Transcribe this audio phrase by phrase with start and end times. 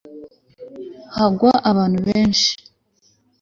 [1.15, 2.51] hagwa abantu benshi